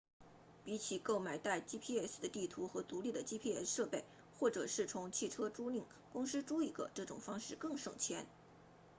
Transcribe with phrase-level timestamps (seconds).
[0.65, 4.03] 比起够买带 gps 的地图或独立的 gps 设备
[4.39, 8.25] 或者是从汽车租赁公司租一个这种方式更省钱